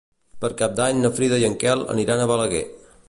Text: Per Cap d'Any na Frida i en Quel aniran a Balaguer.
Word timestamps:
Per 0.45 0.49
Cap 0.61 0.73
d'Any 0.79 1.03
na 1.03 1.11
Frida 1.19 1.39
i 1.43 1.47
en 1.51 1.59
Quel 1.65 1.85
aniran 1.97 2.25
a 2.25 2.27
Balaguer. 2.33 2.65